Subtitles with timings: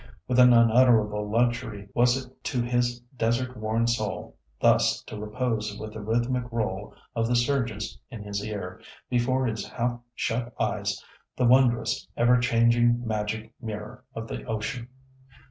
[0.25, 5.93] What an unutterable luxury was it to his desert worn soul thus to repose with
[5.93, 10.99] the rhythmic roll of the surges in his ear—before his half shut eyes
[11.37, 14.87] the wondrous, ever changing magic mirror of the ocean!